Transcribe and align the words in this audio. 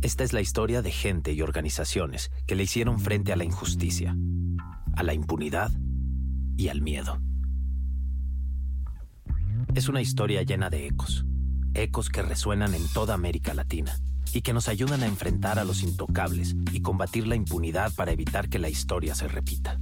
Esta 0.00 0.22
es 0.22 0.32
la 0.32 0.40
historia 0.40 0.80
de 0.80 0.92
gente 0.92 1.32
y 1.32 1.42
organizaciones 1.42 2.30
que 2.46 2.54
le 2.54 2.62
hicieron 2.62 3.00
frente 3.00 3.32
a 3.32 3.36
la 3.36 3.42
injusticia, 3.42 4.16
a 4.94 5.02
la 5.02 5.12
impunidad 5.12 5.72
y 6.56 6.68
al 6.68 6.82
miedo. 6.82 7.20
Es 9.74 9.88
una 9.88 10.00
historia 10.00 10.42
llena 10.42 10.70
de 10.70 10.86
ecos, 10.86 11.24
ecos 11.74 12.10
que 12.10 12.22
resuenan 12.22 12.74
en 12.74 12.86
toda 12.92 13.14
América 13.14 13.54
Latina 13.54 13.98
y 14.32 14.42
que 14.42 14.52
nos 14.52 14.68
ayudan 14.68 15.02
a 15.02 15.06
enfrentar 15.06 15.58
a 15.58 15.64
los 15.64 15.82
intocables 15.82 16.54
y 16.70 16.80
combatir 16.80 17.26
la 17.26 17.34
impunidad 17.34 17.92
para 17.96 18.12
evitar 18.12 18.48
que 18.48 18.60
la 18.60 18.68
historia 18.68 19.16
se 19.16 19.26
repita. 19.26 19.80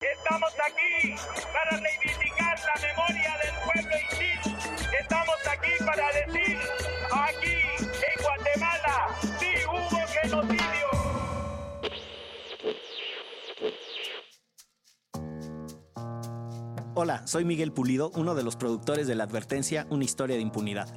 Estamos 0.00 0.52
aquí 0.64 1.14
para 1.52 1.80
reivindicar 1.80 2.27
Hola, 17.00 17.24
soy 17.28 17.44
Miguel 17.44 17.70
Pulido, 17.70 18.10
uno 18.16 18.34
de 18.34 18.42
los 18.42 18.56
productores 18.56 19.06
de 19.06 19.14
La 19.14 19.22
Advertencia, 19.22 19.86
una 19.88 20.02
historia 20.02 20.34
de 20.34 20.42
impunidad. 20.42 20.88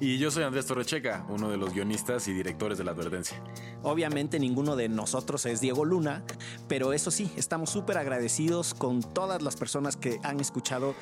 Y 0.00 0.16
yo 0.16 0.30
soy 0.30 0.44
Andrés 0.44 0.64
Torrecheca, 0.64 1.26
uno 1.28 1.50
de 1.50 1.58
los 1.58 1.74
guionistas 1.74 2.26
y 2.28 2.32
directores 2.32 2.78
de 2.78 2.84
La 2.84 2.92
Advertencia. 2.92 3.44
Obviamente 3.82 4.40
ninguno 4.40 4.74
de 4.74 4.88
nosotros 4.88 5.44
es 5.44 5.60
Diego 5.60 5.84
Luna, 5.84 6.24
pero 6.66 6.94
eso 6.94 7.10
sí, 7.10 7.30
estamos 7.36 7.68
súper 7.68 7.98
agradecidos 7.98 8.72
con 8.72 9.02
todas 9.02 9.42
las 9.42 9.56
personas 9.56 9.98
que 9.98 10.18
han 10.22 10.40
escuchado 10.40 10.94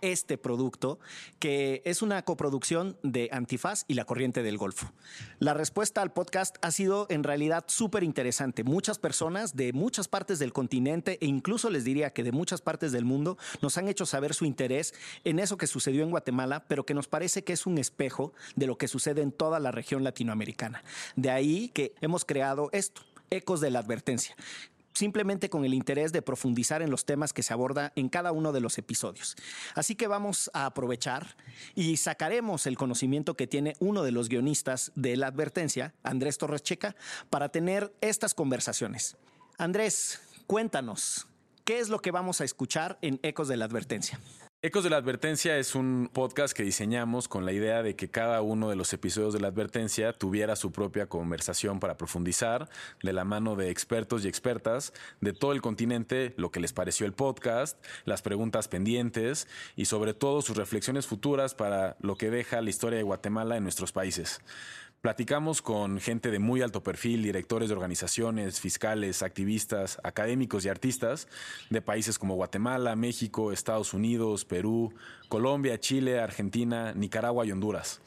este 0.00 0.38
producto, 0.38 0.98
que 1.38 1.82
es 1.84 2.02
una 2.02 2.22
coproducción 2.24 2.96
de 3.02 3.28
Antifaz 3.32 3.84
y 3.88 3.94
la 3.94 4.04
Corriente 4.04 4.42
del 4.42 4.58
Golfo. 4.58 4.92
La 5.38 5.54
respuesta 5.54 6.02
al 6.02 6.12
podcast 6.12 6.56
ha 6.62 6.70
sido 6.70 7.06
en 7.10 7.22
realidad 7.22 7.64
súper 7.68 8.02
interesante. 8.02 8.64
Muchas 8.64 8.98
personas 8.98 9.56
de 9.56 9.72
muchas 9.72 10.08
partes 10.08 10.38
del 10.38 10.52
continente 10.52 11.18
e 11.20 11.26
incluso 11.26 11.70
les 11.70 11.84
diría 11.84 12.12
que 12.12 12.24
de 12.24 12.32
muchas 12.32 12.60
partes 12.60 12.92
del 12.92 13.04
mundo 13.04 13.38
nos 13.62 13.78
han 13.78 13.88
hecho 13.88 14.06
saber 14.06 14.34
su 14.34 14.44
interés 14.44 14.94
en 15.24 15.38
eso 15.38 15.56
que 15.56 15.66
sucedió 15.66 16.02
en 16.02 16.10
Guatemala, 16.10 16.64
pero 16.68 16.86
que 16.86 16.94
nos 16.94 17.08
parece 17.08 17.44
que 17.44 17.52
es 17.52 17.66
un 17.66 17.78
espejo 17.78 18.32
de 18.54 18.66
lo 18.66 18.78
que 18.78 18.88
sucede 18.88 19.22
en 19.22 19.32
toda 19.32 19.60
la 19.60 19.70
región 19.70 20.04
latinoamericana. 20.04 20.82
De 21.16 21.30
ahí 21.30 21.70
que 21.70 21.94
hemos 22.00 22.24
creado 22.24 22.70
esto. 22.72 23.02
Ecos 23.28 23.60
de 23.60 23.70
la 23.70 23.80
Advertencia, 23.80 24.36
simplemente 24.96 25.50
con 25.50 25.64
el 25.66 25.74
interés 25.74 26.10
de 26.10 26.22
profundizar 26.22 26.80
en 26.80 26.90
los 26.90 27.04
temas 27.04 27.34
que 27.34 27.42
se 27.42 27.52
aborda 27.52 27.92
en 27.96 28.08
cada 28.08 28.32
uno 28.32 28.52
de 28.52 28.60
los 28.60 28.78
episodios. 28.78 29.36
Así 29.74 29.94
que 29.94 30.06
vamos 30.06 30.50
a 30.54 30.64
aprovechar 30.64 31.36
y 31.74 31.98
sacaremos 31.98 32.66
el 32.66 32.78
conocimiento 32.78 33.36
que 33.36 33.46
tiene 33.46 33.74
uno 33.78 34.02
de 34.02 34.12
los 34.12 34.30
guionistas 34.30 34.92
de 34.94 35.18
la 35.18 35.26
advertencia, 35.26 35.94
Andrés 36.02 36.38
Torres 36.38 36.62
Checa, 36.62 36.96
para 37.28 37.50
tener 37.50 37.94
estas 38.00 38.32
conversaciones. 38.32 39.18
Andrés, 39.58 40.20
cuéntanos, 40.46 41.26
¿qué 41.64 41.78
es 41.78 41.90
lo 41.90 42.00
que 42.00 42.10
vamos 42.10 42.40
a 42.40 42.44
escuchar 42.44 42.98
en 43.02 43.20
Ecos 43.22 43.48
de 43.48 43.58
la 43.58 43.66
Advertencia? 43.66 44.18
Ecos 44.66 44.82
de 44.82 44.90
la 44.90 44.96
Advertencia 44.96 45.58
es 45.58 45.76
un 45.76 46.10
podcast 46.12 46.52
que 46.52 46.64
diseñamos 46.64 47.28
con 47.28 47.46
la 47.46 47.52
idea 47.52 47.84
de 47.84 47.94
que 47.94 48.10
cada 48.10 48.42
uno 48.42 48.68
de 48.68 48.74
los 48.74 48.92
episodios 48.92 49.32
de 49.32 49.38
la 49.38 49.46
Advertencia 49.46 50.12
tuviera 50.12 50.56
su 50.56 50.72
propia 50.72 51.06
conversación 51.06 51.78
para 51.78 51.96
profundizar 51.96 52.68
de 53.00 53.12
la 53.12 53.24
mano 53.24 53.54
de 53.54 53.70
expertos 53.70 54.24
y 54.24 54.28
expertas 54.28 54.92
de 55.20 55.32
todo 55.32 55.52
el 55.52 55.62
continente, 55.62 56.34
lo 56.36 56.50
que 56.50 56.58
les 56.58 56.72
pareció 56.72 57.06
el 57.06 57.12
podcast, 57.12 57.78
las 58.06 58.22
preguntas 58.22 58.66
pendientes 58.66 59.46
y 59.76 59.84
sobre 59.84 60.14
todo 60.14 60.42
sus 60.42 60.56
reflexiones 60.56 61.06
futuras 61.06 61.54
para 61.54 61.96
lo 62.00 62.16
que 62.16 62.30
deja 62.30 62.60
la 62.60 62.70
historia 62.70 62.96
de 62.96 63.04
Guatemala 63.04 63.56
en 63.56 63.62
nuestros 63.62 63.92
países. 63.92 64.40
Platicamos 65.00 65.62
con 65.62 66.00
gente 66.00 66.30
de 66.30 66.38
muy 66.38 66.62
alto 66.62 66.82
perfil, 66.82 67.22
directores 67.22 67.68
de 67.68 67.74
organizaciones, 67.74 68.60
fiscales, 68.60 69.22
activistas, 69.22 70.00
académicos 70.02 70.64
y 70.64 70.68
artistas 70.68 71.28
de 71.70 71.80
países 71.80 72.18
como 72.18 72.34
Guatemala, 72.34 72.96
México, 72.96 73.52
Estados 73.52 73.94
Unidos, 73.94 74.44
Perú, 74.44 74.92
Colombia, 75.28 75.78
Chile, 75.78 76.18
Argentina, 76.18 76.92
Nicaragua 76.94 77.46
y 77.46 77.52
Honduras. 77.52 78.00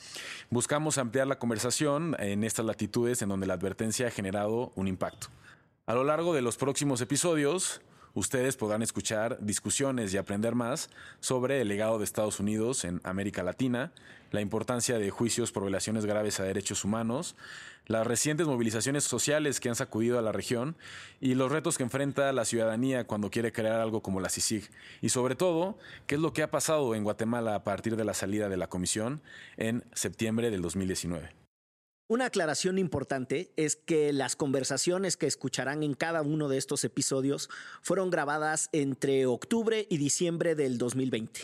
Buscamos 0.50 0.98
ampliar 0.98 1.28
la 1.28 1.40
conversación 1.40 2.18
en 2.20 2.44
estas 2.44 2.66
latitudes 2.66 3.22
en 3.22 3.30
donde 3.30 3.48
la 3.48 3.54
advertencia 3.54 4.08
ha 4.08 4.12
generado 4.12 4.74
un 4.76 4.88
impacto. 4.88 5.28
A 5.86 5.94
lo 5.94 6.04
largo 6.04 6.34
de 6.34 6.42
los 6.42 6.58
próximos 6.58 7.00
episodios, 7.02 7.82
ustedes 8.20 8.58
podrán 8.58 8.82
escuchar 8.82 9.38
discusiones 9.40 10.14
y 10.14 10.18
aprender 10.18 10.54
más 10.54 10.90
sobre 11.22 11.62
el 11.62 11.70
legado 11.70 11.98
de 11.98 12.04
Estados 12.04 12.40
Unidos 12.40 12.84
en 12.84 13.00
América 13.04 13.44
Latina, 13.44 13.92
la 14.32 14.42
importancia 14.42 15.00
de 15.00 15.10
juicios 15.10 15.52
por 15.52 15.64
violaciones 15.64 16.06
graves 16.06 16.40
a 16.40 16.44
derechos 16.44 16.84
humanos, 16.84 17.36
las 17.88 18.06
recientes 18.06 18.46
movilizaciones 18.46 19.06
sociales 19.06 19.60
que 19.60 19.70
han 19.70 19.76
sacudido 19.76 20.20
a 20.20 20.22
la 20.22 20.32
región 20.32 20.76
y 21.20 21.34
los 21.34 21.52
retos 21.52 21.78
que 21.78 21.84
enfrenta 21.84 22.32
la 22.34 22.46
ciudadanía 22.46 23.08
cuando 23.08 23.32
quiere 23.32 23.52
crear 23.52 23.80
algo 23.80 24.02
como 24.04 24.20
la 24.20 24.30
CICIG. 24.30 24.70
Y 25.02 25.10
sobre 25.10 25.36
todo, 25.36 25.80
qué 26.06 26.16
es 26.16 26.22
lo 26.22 26.34
que 26.34 26.44
ha 26.44 26.52
pasado 26.52 26.94
en 26.94 27.04
Guatemala 27.04 27.56
a 27.56 27.64
partir 27.64 27.96
de 27.96 28.06
la 28.06 28.14
salida 28.14 28.50
de 28.50 28.58
la 28.58 28.68
comisión 28.68 29.22
en 29.58 29.84
septiembre 29.94 30.52
del 30.52 30.62
2019. 30.62 31.39
Una 32.12 32.26
aclaración 32.26 32.80
importante 32.80 33.54
es 33.56 33.76
que 33.76 34.12
las 34.14 34.36
conversaciones 34.36 35.16
que 35.16 35.28
escucharán 35.28 35.84
en 35.84 35.94
cada 35.94 36.24
uno 36.24 36.50
de 36.50 36.58
estos 36.58 36.84
episodios 36.84 37.52
fueron 37.84 38.10
grabadas 38.10 38.70
entre 38.72 39.28
octubre 39.28 39.86
y 39.92 39.98
diciembre 39.98 40.56
del 40.56 40.80
2020. 40.80 41.42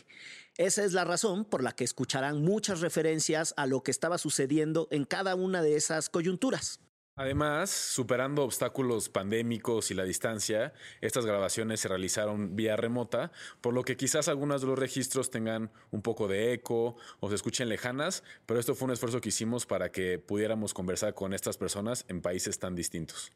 Esa 0.57 0.83
es 0.83 0.93
la 0.93 1.03
razón 1.03 1.45
por 1.45 1.61
la 1.61 1.73
que 1.73 1.83
escucharán 1.83 2.41
muchas 2.41 2.81
referencias 2.81 3.53
a 3.57 3.67
lo 3.67 3.83
que 3.83 3.91
estaba 3.91 4.17
sucediendo 4.17 4.87
en 4.89 5.05
cada 5.05 5.35
una 5.35 5.61
de 5.61 5.75
esas 5.75 6.09
coyunturas. 6.09 6.79
Además, 7.17 7.69
superando 7.69 8.43
obstáculos 8.43 9.07
pandémicos 9.07 9.89
y 9.89 9.93
la 9.93 10.03
distancia, 10.03 10.73
estas 10.99 11.25
grabaciones 11.25 11.79
se 11.79 11.87
realizaron 11.87 12.57
vía 12.57 12.75
remota, 12.75 13.31
por 13.61 13.73
lo 13.73 13.83
que 13.83 13.95
quizás 13.95 14.27
algunos 14.27 14.59
de 14.59 14.67
los 14.67 14.77
registros 14.77 15.29
tengan 15.29 15.71
un 15.91 16.01
poco 16.01 16.27
de 16.27 16.51
eco 16.51 16.97
o 17.21 17.29
se 17.29 17.35
escuchen 17.35 17.69
lejanas, 17.69 18.21
pero 18.45 18.59
esto 18.59 18.75
fue 18.75 18.87
un 18.87 18.91
esfuerzo 18.91 19.21
que 19.21 19.29
hicimos 19.29 19.65
para 19.65 19.93
que 19.93 20.19
pudiéramos 20.19 20.73
conversar 20.73 21.13
con 21.13 21.33
estas 21.33 21.55
personas 21.55 22.03
en 22.09 22.21
países 22.21 22.59
tan 22.59 22.75
distintos. 22.75 23.31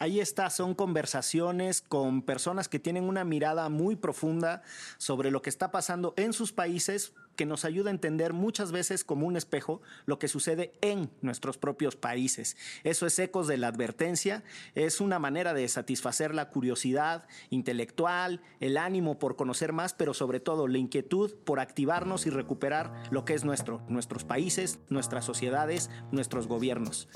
Ahí 0.00 0.18
está, 0.18 0.50
son 0.50 0.74
conversaciones 0.74 1.80
con 1.80 2.22
personas 2.22 2.68
que 2.68 2.80
tienen 2.80 3.04
una 3.04 3.24
mirada 3.24 3.68
muy 3.68 3.94
profunda 3.94 4.62
sobre 4.98 5.30
lo 5.30 5.40
que 5.40 5.50
está 5.50 5.70
pasando 5.70 6.14
en 6.16 6.32
sus 6.32 6.50
países, 6.50 7.14
que 7.36 7.46
nos 7.46 7.64
ayuda 7.64 7.90
a 7.90 7.92
entender 7.92 8.32
muchas 8.32 8.72
veces 8.72 9.04
como 9.04 9.26
un 9.26 9.36
espejo 9.36 9.82
lo 10.04 10.18
que 10.18 10.26
sucede 10.26 10.72
en 10.80 11.10
nuestros 11.22 11.58
propios 11.58 11.94
países. 11.94 12.56
Eso 12.82 13.06
es 13.06 13.16
ecos 13.20 13.46
de 13.46 13.56
la 13.56 13.68
advertencia, 13.68 14.42
es 14.74 15.00
una 15.00 15.20
manera 15.20 15.54
de 15.54 15.68
satisfacer 15.68 16.34
la 16.34 16.50
curiosidad 16.50 17.28
intelectual, 17.50 18.42
el 18.58 18.78
ánimo 18.78 19.20
por 19.20 19.36
conocer 19.36 19.72
más, 19.72 19.94
pero 19.94 20.12
sobre 20.12 20.40
todo 20.40 20.66
la 20.66 20.78
inquietud 20.78 21.34
por 21.44 21.60
activarnos 21.60 22.26
y 22.26 22.30
recuperar 22.30 22.92
lo 23.12 23.24
que 23.24 23.34
es 23.34 23.44
nuestro, 23.44 23.80
nuestros 23.88 24.24
países, 24.24 24.80
nuestras 24.88 25.24
sociedades, 25.24 25.88
nuestros 26.10 26.48
gobiernos. 26.48 27.08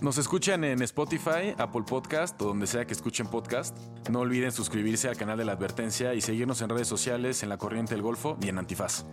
Nos 0.00 0.16
escuchan 0.16 0.62
en 0.62 0.80
Spotify, 0.82 1.54
Apple 1.58 1.82
Podcast 1.82 2.40
o 2.42 2.46
donde 2.46 2.68
sea 2.68 2.84
que 2.84 2.92
escuchen 2.92 3.26
podcast. 3.26 3.76
No 4.08 4.20
olviden 4.20 4.52
suscribirse 4.52 5.08
al 5.08 5.16
canal 5.16 5.36
de 5.36 5.44
la 5.44 5.52
advertencia 5.52 6.14
y 6.14 6.20
seguirnos 6.20 6.62
en 6.62 6.68
redes 6.68 6.86
sociales 6.86 7.42
en 7.42 7.48
La 7.48 7.58
Corriente 7.58 7.94
del 7.94 8.02
Golfo 8.02 8.38
y 8.40 8.48
en 8.48 8.58
Antifaz. 8.58 9.04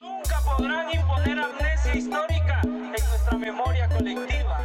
Nunca 0.00 0.40
podrán 0.44 0.94
imponer 0.94 1.40
amnesia 1.40 1.96
histórica 1.96 2.60
en 2.62 2.90
nuestra 2.90 3.38
memoria 3.38 3.88
colectiva. 3.88 4.64